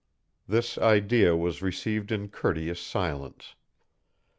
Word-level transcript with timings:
This 0.47 0.79
idea 0.79 1.35
was 1.37 1.61
received 1.61 2.11
in 2.11 2.29
courteous 2.29 2.79
silence. 2.79 3.53